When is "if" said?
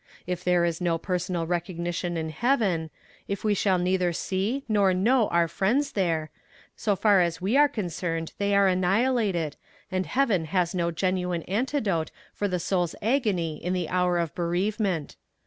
0.25-0.43, 3.27-3.43